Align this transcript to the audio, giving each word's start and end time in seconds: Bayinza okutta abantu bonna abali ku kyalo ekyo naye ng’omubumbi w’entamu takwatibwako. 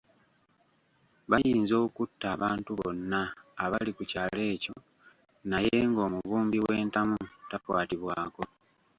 Bayinza 1.29 1.75
okutta 1.85 2.25
abantu 2.35 2.71
bonna 2.79 3.21
abali 3.63 3.91
ku 3.97 4.03
kyalo 4.11 4.39
ekyo 4.53 4.75
naye 5.49 5.75
ng’omubumbi 5.89 6.57
w’entamu 6.65 7.17
takwatibwako. 7.49 8.43